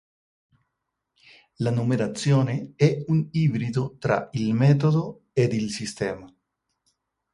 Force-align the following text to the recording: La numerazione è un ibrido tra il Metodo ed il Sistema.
La 1.59 1.69
numerazione 1.69 2.73
è 2.75 3.03
un 3.09 3.27
ibrido 3.33 3.97
tra 3.99 4.29
il 4.31 4.51
Metodo 4.55 5.25
ed 5.31 5.53
il 5.53 5.69
Sistema. 5.69 6.27